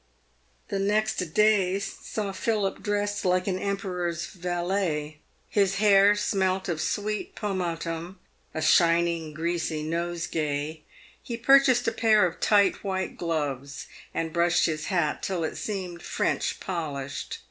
The 0.69 0.79
next 0.79 1.17
day 1.35 1.77
saw 1.77 2.31
Philip 2.31 2.81
dressed 2.81 3.23
like 3.23 3.45
an 3.45 3.59
emperor's 3.59 4.25
valet. 4.25 5.19
His 5.47 5.75
hair 5.75 6.15
smelt 6.15 6.67
of 6.67 6.81
sweet 6.81 7.35
pomatum— 7.35 8.17
a 8.55 8.63
shining, 8.63 9.31
greasy 9.31 9.83
nosegay. 9.83 10.81
He 11.21 11.37
purchased 11.37 11.87
a 11.87 11.91
pair 11.91 12.25
of 12.25 12.39
tight 12.39 12.83
white 12.83 13.15
gloves, 13.15 13.85
and 14.11 14.33
brushed 14.33 14.65
his 14.65 14.85
hat 14.85 15.21
till 15.21 15.43
it 15.43 15.55
seemed 15.55 16.01
French 16.01 16.59
polished. 16.59 17.37